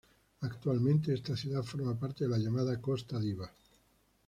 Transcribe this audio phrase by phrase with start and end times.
[0.41, 3.47] Actualmente esta ciudad forma parte de la llamada "Costa Diva.